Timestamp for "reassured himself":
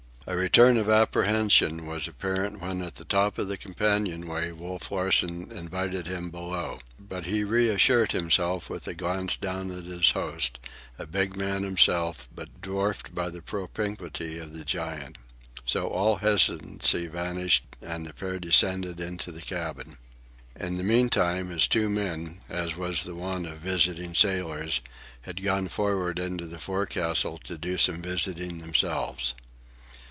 7.43-8.69